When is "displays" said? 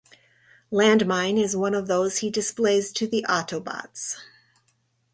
2.31-2.91